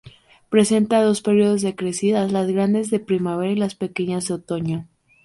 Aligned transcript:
Presenta 0.49 0.99
dos 1.03 1.21
períodos 1.21 1.61
de 1.61 1.75
crecidas, 1.75 2.31
las 2.31 2.47
grandes 2.47 2.89
de 2.89 2.99
primavera 2.99 3.51
y 3.51 3.55
las 3.55 3.75
pequeñas 3.75 4.27
de 4.27 4.33
otoño. 4.33 4.87